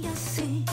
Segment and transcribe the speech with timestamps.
[0.00, 0.64] Soy así,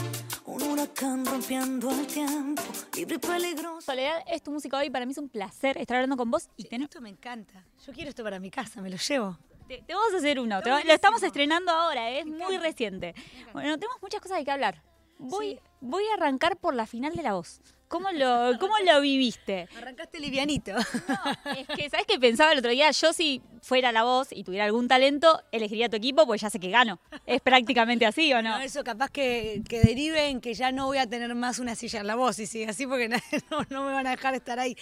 [0.46, 2.62] un huracán rompiendo el tiempo,
[2.96, 3.82] libre y peligroso.
[3.82, 4.88] Soledad, es tu música hoy.
[4.88, 6.48] Para mí es un placer estar hablando con vos.
[6.56, 7.62] Y tener- Esto me encanta.
[7.86, 9.36] Yo quiero esto para mi casa, me lo llevo.
[9.66, 10.62] te, te vamos a hacer uno.
[10.62, 13.14] te va- lo estamos estrenando ahora, es muy reciente.
[13.52, 14.82] Bueno, tenemos muchas cosas de que hablar.
[15.18, 17.60] Voy, voy a arrancar por la final de la voz.
[17.88, 19.66] ¿Cómo lo, cómo lo viviste?
[19.76, 20.72] Arrancaste livianito.
[21.56, 22.90] Es que, ¿sabes qué pensaba el otro día?
[22.90, 26.60] Yo si fuera la voz y tuviera algún talento, elegiría tu equipo porque ya sé
[26.60, 27.00] que gano.
[27.24, 28.58] Es prácticamente así, ¿o no?
[28.58, 31.74] No, eso capaz que, que derive en que ya no voy a tener más una
[31.74, 33.08] silla en la voz y sigue así porque
[33.50, 34.76] no, no me van a dejar estar ahí.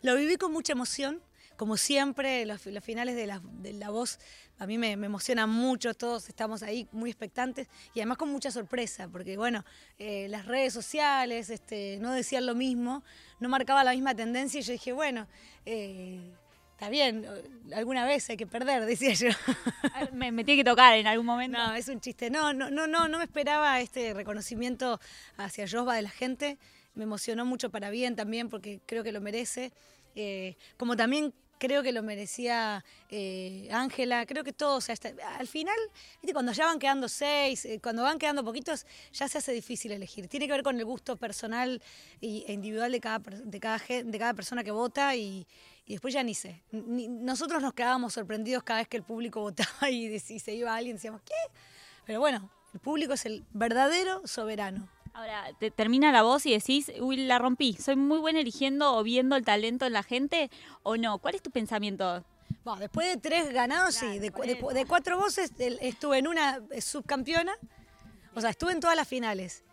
[0.00, 1.20] Lo viví con mucha emoción,
[1.56, 4.18] como siempre, los, los finales de la, de la voz
[4.58, 8.50] a mí me, me emocionan mucho, todos estamos ahí muy expectantes y además con mucha
[8.50, 9.64] sorpresa, porque bueno,
[9.98, 13.02] eh, las redes sociales este, no decían lo mismo,
[13.38, 15.26] no marcaba la misma tendencia y yo dije, bueno,
[15.66, 16.20] eh,
[16.72, 17.26] está bien,
[17.74, 19.28] alguna vez hay que perder, decía yo.
[20.12, 21.58] Me, me tiene que tocar en algún momento.
[21.58, 22.30] No, es un chiste.
[22.30, 25.00] No, no, no, no, no me esperaba este reconocimiento
[25.36, 26.58] hacia Josba de la gente.
[26.94, 29.72] Me emocionó mucho para bien también porque creo que lo merece.
[30.14, 34.96] Eh, como también creo que lo merecía eh, Ángela, creo que todos, o sea,
[35.38, 35.76] al final,
[36.20, 36.32] ¿viste?
[36.32, 40.28] cuando ya van quedando seis, eh, cuando van quedando poquitos, ya se hace difícil elegir.
[40.28, 41.82] Tiene que ver con el gusto personal
[42.20, 45.46] e individual de cada, de cada, de cada persona que vota y,
[45.86, 46.62] después ya ni sé.
[46.72, 50.96] Nosotros nos quedábamos sorprendidos cada vez que el público votaba y, y se iba alguien,
[50.96, 51.34] decíamos, ¿qué?
[52.04, 54.95] Pero bueno, el público es el verdadero soberano.
[55.16, 57.72] Ahora, te termina la voz y decís, uy, la rompí.
[57.72, 60.50] ¿Soy muy buena eligiendo o viendo el talento en la gente
[60.82, 61.16] o no?
[61.20, 62.22] ¿Cuál es tu pensamiento?
[62.64, 66.82] Bueno, después de tres ganados, sí, de, de de cuatro voces estuve en una eh,
[66.82, 67.54] subcampeona,
[68.34, 69.64] o sea, estuve en todas las finales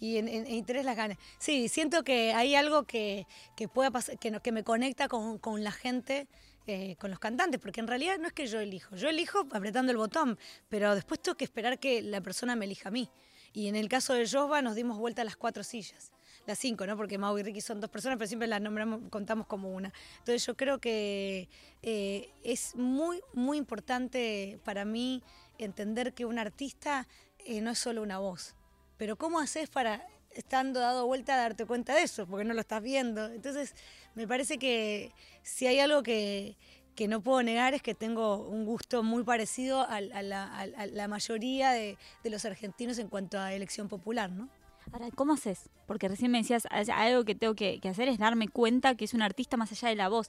[0.00, 1.18] y en, en- en tres las gané.
[1.38, 5.62] Sí, siento que hay algo que, que pueda pasar, que, que me conecta con, con
[5.62, 6.26] la gente,
[6.66, 9.92] eh, con los cantantes, porque en realidad no es que yo elijo, yo elijo apretando
[9.92, 10.38] el botón,
[10.70, 13.10] pero después tengo que esperar que la persona me elija a mí.
[13.56, 16.12] Y en el caso de Josba nos dimos vuelta a las cuatro sillas.
[16.44, 16.94] Las cinco, ¿no?
[16.94, 19.94] Porque Mau y Ricky son dos personas, pero siempre las nombramos, contamos como una.
[20.18, 21.48] Entonces yo creo que
[21.80, 25.22] eh, es muy, muy importante para mí
[25.56, 27.08] entender que un artista
[27.46, 28.54] eh, no es solo una voz.
[28.98, 32.26] Pero ¿cómo haces para, estando dado vuelta, darte cuenta de eso?
[32.26, 33.24] Porque no lo estás viendo.
[33.24, 33.74] Entonces
[34.14, 36.58] me parece que si hay algo que,
[36.96, 40.22] que no puedo negar es que tengo un gusto muy parecido a, la, a
[40.66, 44.48] la- a la mayoría de, de los argentinos en cuanto a elección popular, ¿no?
[44.92, 45.68] Ahora, ¿cómo haces?
[45.86, 49.04] Porque recién me decías, "Ah, algo que tengo que, que hacer es darme cuenta que
[49.04, 50.28] es un artista más allá de la voz.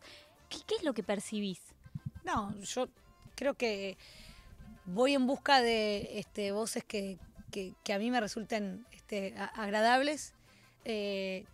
[0.50, 1.62] ¿Qué, qué es lo que percibís?
[2.26, 2.90] No, yo
[3.36, 3.98] creo que
[4.86, 7.18] voy en busca de este, voces que,
[7.52, 10.34] que- que a mí me resulten este, agradables,
[10.86, 11.46] eh,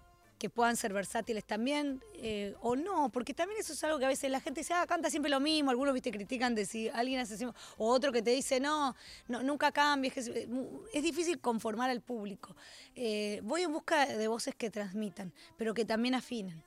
[0.44, 4.10] que puedan ser versátiles también, eh, o no, porque también eso es algo que a
[4.10, 7.22] veces la gente dice, ah, canta siempre lo mismo, algunos viste critican de si alguien
[7.22, 8.94] hace así, o otro que te dice, no,
[9.30, 10.50] no nunca cambies, eh,
[10.94, 12.58] es difícil conformar al público.
[12.94, 16.62] Eh, voy en busca de voces que transmitan, pero que también afinen.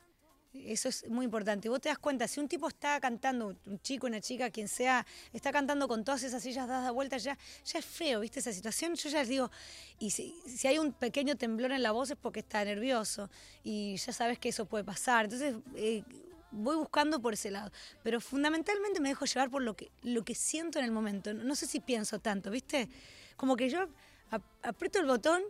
[0.65, 1.69] Eso es muy importante.
[1.69, 5.06] Vos te das cuenta, si un tipo está cantando, un chico, una chica, quien sea,
[5.33, 8.41] está cantando con todas esas sillas dadas vueltas, ya, ya es feo, ¿viste?
[8.41, 9.50] Esa situación, yo ya les digo,
[9.99, 13.31] y si, si hay un pequeño temblor en la voz es porque está nervioso,
[13.62, 15.25] y ya sabes que eso puede pasar.
[15.27, 16.03] Entonces, eh,
[16.50, 17.71] voy buscando por ese lado.
[18.03, 21.34] Pero fundamentalmente me dejo llevar por lo que, lo que siento en el momento.
[21.34, 22.88] No, no sé si pienso tanto, ¿viste?
[23.37, 23.88] Como que yo
[24.31, 25.43] ap- aprieto el botón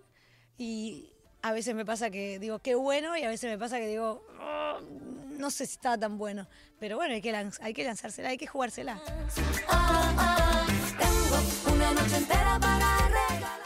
[0.59, 1.11] y
[1.49, 4.25] a veces me pasa que digo, qué bueno, y a veces me pasa que digo,
[4.41, 4.81] "Oh,
[5.39, 6.49] no sé si estaba tan bueno.
[6.81, 9.01] Pero bueno, hay que, lanz- hay que lanzársela, hay que jugársela.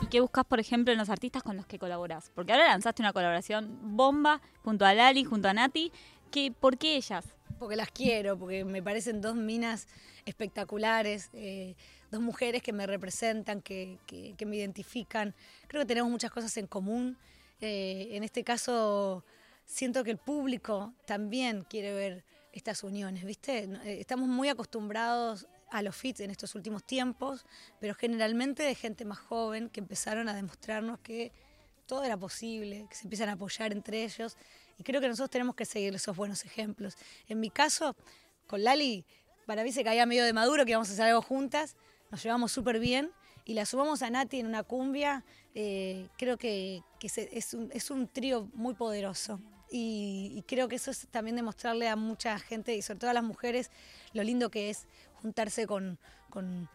[0.03, 2.31] ¿Y qué buscas, por ejemplo, en los artistas con los que colaborás?
[2.35, 5.93] Porque ahora lanzaste una colaboración bomba junto a Lali, junto a Nati.
[6.31, 7.25] Que, ¿Por qué ellas?
[7.59, 9.89] Porque las quiero, porque me parecen dos minas
[10.25, 11.75] espectaculares, eh,
[12.11, 15.35] dos mujeres que me representan, que, que- que me identifican.
[15.67, 17.17] Creo que tenemos muchas cosas en común.
[17.61, 19.25] Eh, en este caso,
[19.67, 23.65] siento que el público también quiere ver estas uniones, ¿viste?
[23.85, 27.45] Eh, Estamos muy acostumbrados a los fits en estos últimos tiempos,
[27.79, 31.33] pero generalmente de gente más joven que empezaron a demostrarnos que
[31.87, 34.37] todo era posible, que se empiezan a apoyar entre ellos.
[34.79, 36.97] Y creo que nosotros tenemos que seguir esos buenos ejemplos.
[37.29, 37.95] En mi caso,
[38.47, 39.05] con Lali,
[39.47, 41.77] para mí se caía medio de maduro que íbamos a hacer algo juntas,
[42.11, 43.13] nos llevamos súper bien
[43.45, 45.25] y la sumamos a Nati en una cumbia.
[45.55, 49.41] eh, creo que, es, un, es un trío muy poderoso.
[49.73, 53.23] Y, creo que eso es también demostrarle a mucha gente y sobre todo a las
[53.23, 53.71] mujeres
[54.13, 54.87] lo lindo que es
[55.23, 55.99] juntarse con,
[56.29, 56.69] con-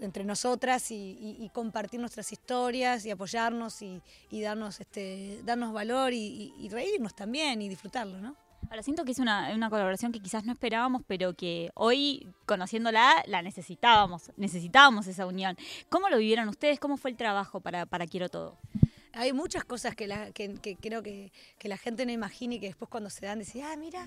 [0.00, 4.00] entre nosotras y, compartir nuestras historias y apoyarnos y,
[4.30, 8.45] darnos, este, darnos valor y reírnos también y disfrutarlo, ¿no?
[8.70, 13.22] Ahora siento que es una, una colaboración que quizás no esperábamos, pero que hoy, conociéndola,
[13.26, 14.32] la necesitábamos.
[14.36, 15.56] Necesitábamos esa unión.
[15.88, 16.80] ¿Cómo lo vivieron ustedes?
[16.80, 18.58] ¿Cómo fue el trabajo para, para Quiero Todo?
[19.16, 22.60] Hay muchas cosas que, la, que, que creo que, que la gente no imagina y
[22.60, 24.06] que después cuando se dan decís, ah, mira,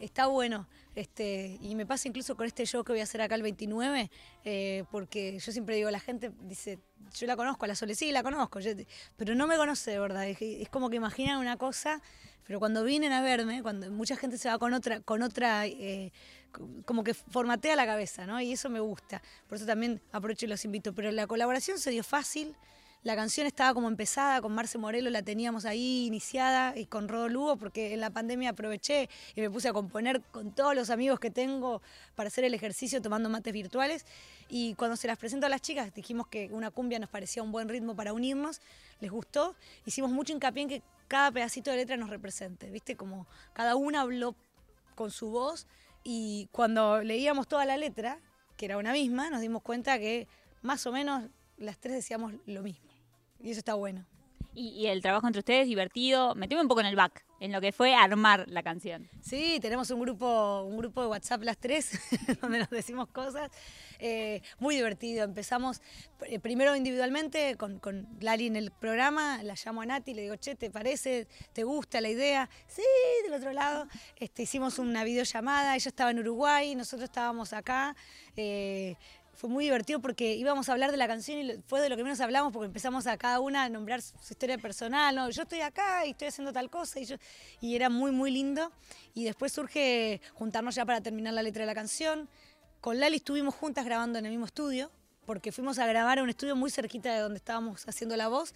[0.00, 0.66] está bueno.
[0.96, 4.10] Este, y me pasa incluso con este show que voy a hacer acá el 29,
[4.44, 6.80] eh, porque yo siempre digo, la gente dice,
[7.14, 8.72] yo la conozco, a la Sole, sí, la conozco, yo-
[9.16, 10.26] pero no me conoce de verdad.
[10.28, 12.02] Es, es como que imaginan una cosa,
[12.44, 16.10] pero cuando vienen a verme, cuando mucha gente se va con otra, con otra eh,
[16.84, 18.40] como que formatea la cabeza, ¿no?
[18.40, 19.22] Y eso me gusta.
[19.46, 20.92] Por eso también aprovecho y los invito.
[20.94, 22.56] Pero la colaboración se dio fácil.
[23.04, 27.28] La canción estaba como empezada, con Marce Morelo la teníamos ahí iniciada y con Rodo
[27.28, 31.20] Lugo, porque en la pandemia aproveché y me puse a componer con todos los amigos
[31.20, 31.80] que tengo
[32.16, 34.04] para hacer el ejercicio tomando mates virtuales.
[34.48, 37.52] Y cuando se las presento a las chicas, dijimos que una cumbia nos parecía un
[37.52, 38.60] buen ritmo para unirnos,
[38.98, 39.54] les gustó.
[39.86, 42.96] Hicimos mucho hincapié en que cada pedacito de letra nos represente, ¿viste?
[42.96, 44.34] Como cada una habló
[44.96, 45.68] con su voz
[46.02, 48.18] y cuando leíamos toda la letra,
[48.56, 50.26] que era una misma, nos dimos cuenta que
[50.62, 52.87] más o menos las tres decíamos lo mismo.
[53.40, 54.04] Y eso está bueno.
[54.54, 56.34] Y, y el trabajo entre ustedes, divertido.
[56.34, 59.08] Meteme un poco en el back, en lo que fue armar la canción.
[59.20, 61.92] Sí, tenemos un grupo, un grupo de WhatsApp las tres,
[62.40, 63.50] donde nos decimos cosas.
[64.00, 65.24] Eh, muy divertido.
[65.24, 65.80] Empezamos
[66.22, 70.36] eh, primero individualmente con, con Lali en el programa, la llamo a Nati, le digo,
[70.36, 71.26] che, ¿te parece?
[71.52, 72.48] ¿Te gusta la idea?
[72.66, 72.82] Sí,
[73.24, 73.86] del otro lado.
[74.16, 77.94] Este, hicimos una videollamada, ella estaba en Uruguay, nosotros estábamos acá.
[78.36, 78.96] Eh,
[79.38, 82.02] fue muy divertido porque íbamos a hablar de la canción y fue de lo que
[82.02, 85.30] menos hablamos porque empezamos a cada una a nombrar su, historia personal, ¿no?
[85.30, 87.14] yo estoy acá y estoy haciendo tal cosa y, yo,
[87.60, 88.72] y era muy muy lindo
[89.14, 92.28] y después surge juntarnos ya para terminar la letra de la canción.
[92.80, 94.90] Con Lali estuvimos juntas grabando en el mismo estudio
[95.24, 98.54] porque fuimos a grabar a un estudio muy cerquita de donde estábamos haciendo la voz.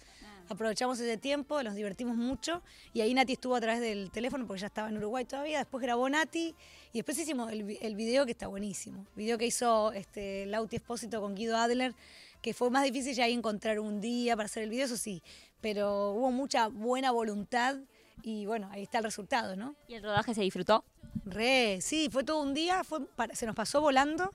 [0.49, 2.61] Aprovechamos ese tiempo, nos divertimos mucho
[2.93, 5.59] y ahí Nati estuvo a través del teléfono porque ya estaba en Uruguay todavía.
[5.59, 6.53] Después grabó Nati
[6.91, 9.07] y después hicimos el, vi- el video que está buenísimo.
[9.15, 11.95] Video que hizo este, Lauti Espósito con Guido Adler,
[12.41, 15.23] que fue más difícil ya ahí encontrar un día para hacer el video, eso sí,
[15.61, 17.77] pero hubo mucha buena voluntad
[18.21, 19.75] y bueno, ahí está el resultado, ¿no?
[19.87, 20.83] ¿Y el rodaje se disfrutó?
[21.25, 22.99] Re, sí, fue todo un día, fue
[23.33, 24.33] se nos pasó volando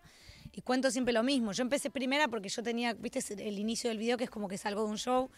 [0.53, 1.53] y cuento siempre lo mismo.
[1.53, 4.57] Yo empecé primera porque yo tenía, viste, el inicio del video que es como que
[4.57, 5.31] salgo de un show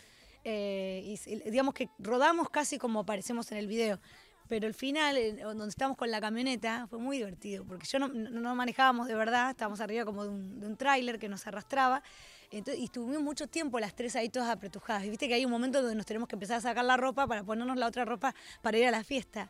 [0.45, 4.01] eh, y digamos que rodamos casi como aparecemos en el video.
[4.49, 8.09] Pero el final, eh, donde estábamos con la camioneta, fue muy divertido, porque yo no-
[8.09, 12.03] no manejábamos de verdad, estábamos arriba como de un, de un tráiler que nos arrastraba,
[12.51, 15.05] entonces, y estuvimos mucho tiempo las tres ahí todas apretujadas.
[15.05, 17.29] Y viste que hay un momento donde nos tenemos que empezar a sacar la ropa
[17.29, 19.49] para ponernos la otra ropa para ir a la fiesta.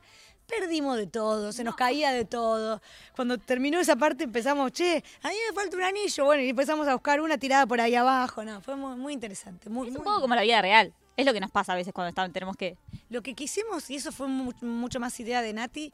[0.59, 2.83] Perdimos de todo, se nos caía de todo.
[3.15, 6.25] Cuando terminó esa parte empezamos, che, a mí me falta un anillo.
[6.25, 8.43] Bueno, y empezamos a buscar una tirada por ahí abajo.
[8.45, 9.71] No, fue muy, muy interesante.
[9.71, 10.93] Muy, Es un muy- poco como la vida real.
[11.17, 12.77] Es lo que nos pasa a veces cuando estamos, tenemos que...
[13.11, 15.93] Lo que quisimos, y eso fue mu- mucho más idea de Nati,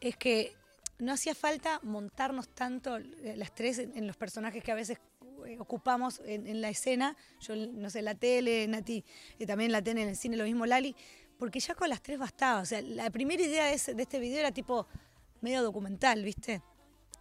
[0.00, 0.54] es que
[0.98, 4.98] no hacía falta montarnos tanto eh, las tres en, los personajes que a veces
[5.46, 7.16] eh, ocupamos en, en la escena.
[7.40, 9.04] Yo, no sé, la tele, Nati,
[9.38, 10.94] y también en la tele, en el cine, lo mismo Lali,
[11.38, 12.60] porque ya con las tres bastaba.
[12.60, 14.86] O sea, la primera idea de, ese- de este video era tipo
[15.40, 16.62] medio documental, ¿viste?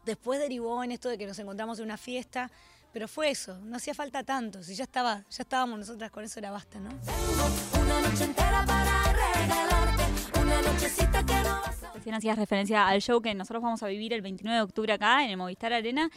[0.06, 2.50] Después derivó en esto de que nos encontramos en una fiesta,
[2.94, 6.40] pero fue eso, no hacía falta tanto, si ya estaba, ya estábamos nosotras con eso
[6.40, 6.90] era basta, ¿no?
[6.90, 13.02] Una noche entera para regalarte, una nochecita que no vas a Recién hacías referencia al
[13.02, 16.10] show que nosotros vamos a vivir el 29 de octubre acá en el Movistar Arena.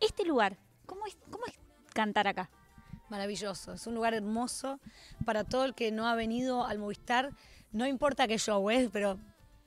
[0.00, 1.54] Este lugar, ¿cómo es, cómo es
[1.94, 2.50] cantar acá?
[3.08, 4.80] Maravilloso, es un lugar hermoso
[5.24, 7.30] para todo el que no ha venido al Movistar,
[7.70, 9.18] no importa qué show es, pero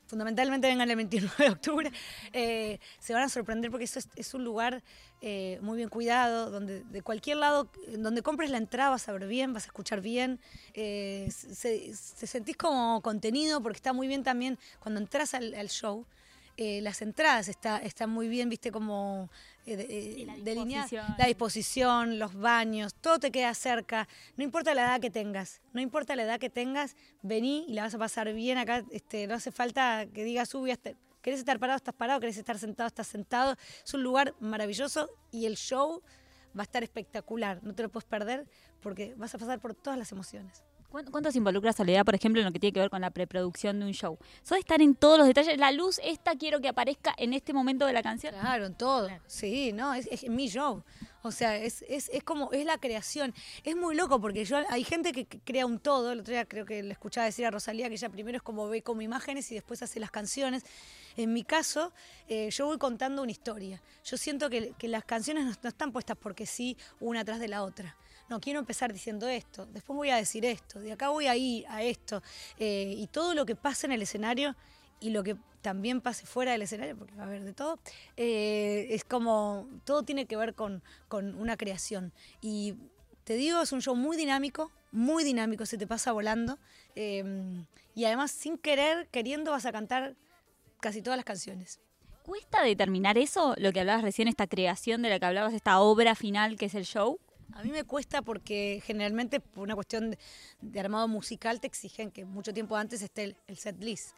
[0.08, 1.91] fundamentalmente vengan el 29 de octubre,
[2.34, 4.84] eh, se van a sorprender porque eso es, un lugar
[5.22, 9.27] eh, muy bien cuidado, donde de cualquier lado, donde compres la entrada vas a ver
[9.27, 10.39] bien, vas a escuchar bien,
[10.74, 16.05] eh, se, se sentís como contenido porque está muy bien también cuando entras al, show.
[16.58, 19.29] las entradas está, están muy bien, viste, como
[19.74, 20.26] eh, eh.
[21.18, 24.08] La disposición, los baños, todo te queda cerca.
[24.38, 27.84] No importa la edad que tengas, no importa la edad que tengas, vení y la
[27.84, 28.84] vas a pasar bien acá.
[28.92, 32.58] Este, no hace falta que digas, uy, hasta- querés estar parado, estás parado, querés estar
[32.58, 33.56] sentado, estás sentado.
[33.86, 36.02] Es un lugar maravilloso y el show
[36.58, 37.62] va a estar espectacular.
[37.64, 38.48] No te lo puedes perder
[38.82, 40.64] porque vas a pasar por todas las emociones.
[40.89, 43.79] ¿Cuánto, se involucra Soledad, por ejemplo, en lo que tiene que ver con la preproducción
[43.79, 44.17] de un show?
[44.41, 45.55] ¿Sos de estar en todos los detalles?
[45.60, 48.34] La luz, esta quiero que aparezca en este momento de la canción.
[48.34, 49.08] Claro, en todo.
[49.27, 50.84] Sí, no, es, es mi show.
[51.22, 53.36] O sea, es, es, es como, es la creación.
[53.63, 56.12] Es muy loco porque yo hay gente que, que crea un todo.
[56.12, 58.67] El otro día creo que le escuchaba decir a Rosalía que ella primero es como
[58.67, 60.63] ve como imágenes y después hace las canciones.
[61.17, 61.93] En mi caso,
[62.27, 63.79] eh, yo voy contando una historia.
[64.03, 67.48] Yo siento que, que las canciones no, no están puestas porque sí, una tras de
[67.48, 67.96] la otra.
[68.29, 71.65] No, quiero empezar diciendo esto, después voy a decir esto, de acá voy a ir
[71.67, 72.21] a esto.
[72.59, 74.55] eh, y todo lo que pasa en el escenario
[75.00, 77.79] y lo que también pase fuera del escenario, porque va a haber de todo,
[78.17, 82.13] eh, es como, todo tiene que ver con, con una creación.
[82.41, 82.75] Y
[83.24, 86.59] te digo, es un show muy dinámico, muy dinámico, se te pasa volando.
[86.95, 90.15] eh, y además, sin querer, queriendo, vas a cantar
[90.79, 91.81] casi todas las canciones.
[92.24, 93.55] ¿Cuesta determinar eso?
[93.57, 96.75] Lo que hablabas recién, esta creación de la que hablabas, esta obra final que es
[96.75, 97.19] el show.
[97.53, 100.15] A mí me cuesta porque generalmente por una cuestión
[100.62, 104.12] de, armado musical te exigen que mucho tiempo antes esté el, el set list.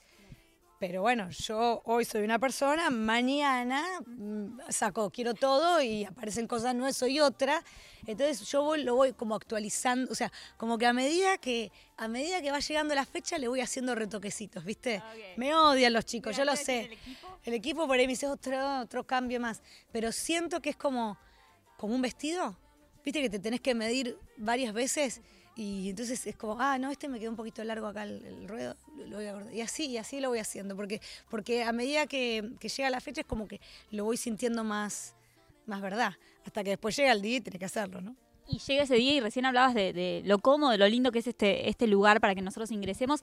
[0.82, 6.74] Pero bueno, yo hoy soy una persona, mañana mm, saco, quiero todo y aparecen cosas
[6.74, 7.64] nuevas, soy otra.
[8.08, 12.08] Entonces yo voy, lo voy como actualizando, o sea, como que a medida que a
[12.08, 14.98] medida que va llegando la fecha le voy haciendo retoquecitos, ¿viste?
[14.98, 15.38] Ok.
[15.38, 16.80] Me odian los chicos, yo lo ¿Pero sé.
[16.80, 17.40] el equipo?
[17.44, 19.62] El equipo por ahí me dice otro, otro cambio más.
[19.92, 21.20] Pero siento que es como,
[21.78, 22.58] como un vestido.
[23.04, 25.22] Viste que te tenés que medir varias veces
[25.56, 28.76] y entonces es como, ah, no, este me quedó un poquito largo acá el, ruedo.
[29.54, 33.22] Y así, y así lo voy haciendo, porque, porque a medida que, llega la fecha
[33.22, 33.60] es como que
[33.92, 35.14] lo voy sintiendo más,
[35.66, 36.14] más verdad.
[36.46, 38.16] Hasta que después llega el día y tenés que hacerlo, ¿no?
[38.48, 41.28] Y llega ese día y recién hablabas de, lo cómodo, de lo lindo que es
[41.28, 43.22] este, este lugar para que nosotros ingresemos.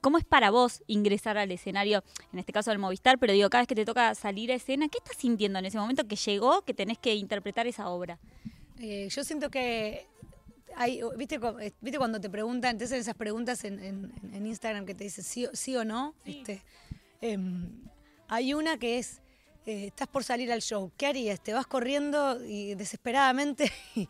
[0.00, 3.62] ¿Cómo es para vos ingresar al escenario, en este caso al Movistar, pero digo, cada
[3.62, 6.62] vez que te toca salir a escena, ¿qué estás sintiendo en ese momento que llegó,
[6.62, 8.18] que tenés que interpretar esa obra?
[8.78, 10.06] Eh, yo siento que
[10.76, 14.94] hay, ¿viste, eh, ¿viste cuando te preguntan, hacen esas preguntas en, en- en Instagram que
[14.94, 16.14] te dicen sí, o- sí o no?
[16.24, 16.62] Este,
[18.28, 19.20] hay una que es,
[19.66, 21.40] eh, estás por salir al show, ¿qué harías?
[21.42, 23.70] ¿Te vas corriendo y desesperadamente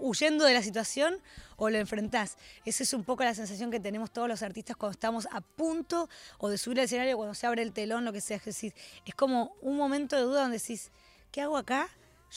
[0.00, 1.18] huyendo de la situación
[1.56, 2.38] o lo enfrentás?
[2.64, 6.08] Esa es un poco la sensación que tenemos todos los artistas cuando estamos a punto
[6.38, 8.36] o de subir al escenario, cuando se abre el telón, lo que sea.
[8.38, 8.72] Es decir,
[9.04, 10.90] es como un momento de duda donde decís,
[11.32, 11.88] ¿qué hago acá?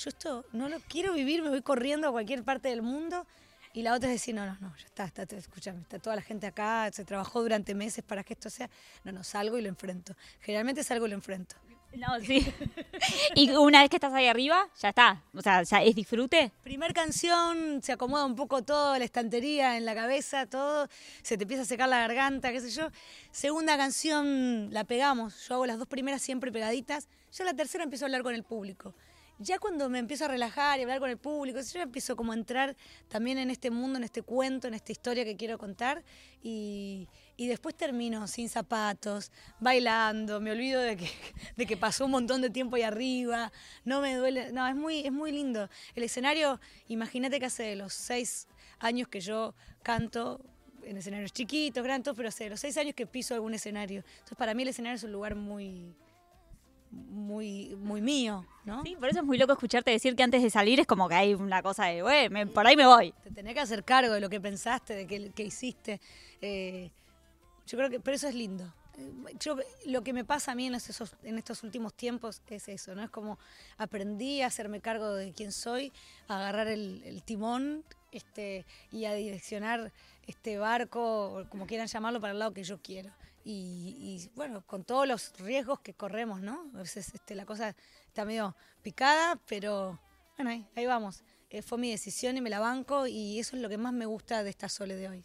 [0.04, 3.26] Yo esto no lo quiero vivir, me voy corriendo a cualquier parte del mundo.
[3.74, 6.22] Y la otra es decir, no, no, no, ya está, está, escúchame, está toda la
[6.22, 8.70] gente acá, se trabajó durante meses para que esto sea.
[9.04, 10.16] No, no, salgo y lo enfrento.
[10.42, 11.56] Generalmente salgo y lo enfrento.
[11.96, 12.46] No, sí.
[13.36, 15.24] y una vez que estás ahí arriba, ya está.
[15.34, 16.52] O sea, ya es disfrute.
[16.64, 20.88] Primer canción, se acomoda un poco todo, la estantería en la cabeza, todo,
[21.24, 22.90] se te empieza a secar la garganta, qué sé yo.
[23.32, 28.06] Segunda canción, la pegamos, yo hago las dos primeras siempre pegaditas, ya la tercera empiezo
[28.06, 28.94] a hablar con el público.
[29.40, 32.36] Ya cuando me empiezo a relajar y hablar con el público, yo empiezo como a
[32.36, 32.76] entrar
[33.08, 36.04] también en este mundo, en este cuento, en esta historia que quiero contar
[36.42, 41.10] y, y después termino sin zapatos, bailando, me olvido de que,
[41.56, 43.52] de que pasó un montón de tiempo ahí arriba,
[43.86, 45.70] no me duele, no, es muy, es muy lindo.
[45.94, 48.48] El escenario, imagínate que hace los seis
[48.80, 49.54] años que yo
[49.84, 50.42] canto
[50.84, 54.04] en escenarios chiquitos, grandes, pero hace los seis años que piso algún escenario.
[54.10, 55.94] Entonces para mí el escenario es un lugar muy,
[56.92, 58.84] muy, muy mío, ¿no?
[58.84, 61.16] Sí, por eso es muy loco escucharte decir que antes de salir es como que
[61.16, 63.14] hay una cosa de, güey, por ahí me voy.
[63.24, 66.00] Te tenés que hacer cargo de lo que pensaste, de que, que hiciste.
[66.42, 66.92] Eh,
[67.66, 68.74] yo creo que, pero eso es lindo.
[68.98, 72.68] Eh, Yo, lo que me pasa a mí en, esos, en estos últimos tiempos es
[72.68, 73.04] eso, ¿no?
[73.04, 73.38] Es como
[73.78, 75.92] aprendí a hacerme cargo de quién soy,
[76.28, 79.92] a agarrar el, el timón este, y a direccionar
[80.26, 83.12] este barco, o como quieran llamarlo, para el lado que yo quiero.
[83.50, 86.70] Y, y, bueno, con todos los riesgos que corremos, ¿no?
[86.76, 87.74] A veces este, la cosa
[88.06, 89.98] está medio picada, pero
[90.36, 91.24] bueno, ahí, ahí vamos.
[91.50, 94.06] Eh, fue mi decisión y me la banco y eso es lo que más me
[94.06, 95.24] gusta de esta Sole de hoy.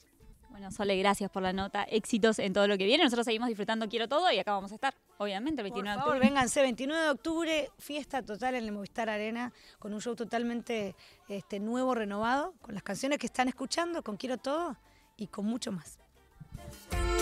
[0.51, 1.83] Bueno, Sole, gracias por la nota.
[1.83, 3.03] Éxitos en todo lo que viene.
[3.03, 5.99] Nosotros seguimos disfrutando Quiero Todo y acá vamos a estar, obviamente, el Por 29 de
[5.99, 6.29] favor, octubre.
[6.29, 10.95] vénganse, 29 de octubre, fiesta total en el Movistar Arena, con un show totalmente
[11.29, 14.77] este, nuevo, renovado, con las canciones que están escuchando, con Quiero Todo
[15.17, 15.99] y con mucho más.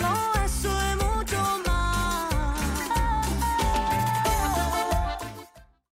[0.00, 1.70] No, eso es mucho más.